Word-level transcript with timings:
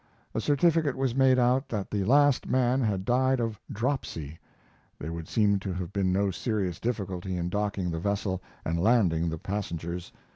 A 0.33 0.41
certificate 0.41 0.97
was 0.97 1.13
made 1.13 1.37
out 1.37 1.69
that 1.69 1.91
the 1.91 2.03
last 2.03 2.47
man 2.47 2.81
had 2.81 3.05
died 3.05 3.39
of 3.39 3.59
"dropsy." 3.71 4.39
There 4.97 5.13
would 5.13 5.27
seem 5.27 5.59
to 5.59 5.73
have 5.73 5.93
been 5.93 6.11
no 6.11 6.31
serious 6.31 6.79
difficulty 6.79 7.37
in 7.37 7.49
docking 7.49 7.91
the 7.91 7.99
vessel 7.99 8.41
and 8.65 8.81
landing 8.81 9.29
the 9.29 9.37
passengers. 9.37 10.11